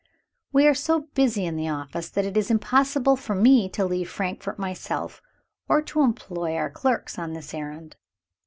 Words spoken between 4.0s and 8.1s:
Frankfort myself, or to employ our clerks on this errand.